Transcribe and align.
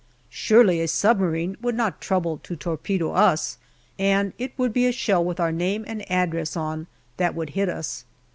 Surely 0.31 0.81
a 0.81 0.87
submarine 0.87 1.55
would 1.61 1.75
not 1.75 2.01
trouble 2.01 2.39
to 2.39 2.55
torpedo 2.55 3.11
us, 3.11 3.59
and 3.99 4.33
it 4.39 4.51
would 4.57 4.73
be 4.73 4.87
a 4.87 4.91
shell 4.91 5.23
with 5.23 5.39
our 5.39 5.51
name 5.51 5.85
and 5.87 6.11
address 6.11 6.57
on 6.57 6.87
that 7.17 7.35
would 7.35 7.51
hit 7.51 7.69
us. 7.69 8.03